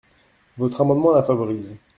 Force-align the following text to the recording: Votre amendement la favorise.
Votre 0.57 0.81
amendement 0.81 1.13
la 1.13 1.21
favorise. 1.21 1.77